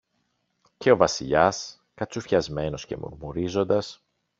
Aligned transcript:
Και 0.77 0.91
ο 0.91 0.97
Βασιλιάς, 0.97 1.83
κατσουφιασμένος 1.93 2.85
και 2.85 2.97
μουρμουρίζοντας 2.97 4.03